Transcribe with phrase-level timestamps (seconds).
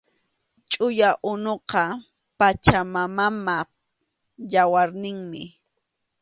[0.71, 1.83] Chʼuya unuqa
[2.37, 3.69] Pachamamap
[4.51, 5.43] yawarninmi